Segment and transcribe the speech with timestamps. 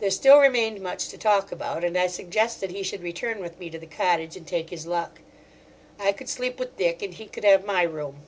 [0.00, 3.70] There still remained much to talk about, and I suggested he should return with me
[3.70, 5.20] to the cottage and take his luck.
[5.98, 8.26] I could sleep with Dick and he could have my room.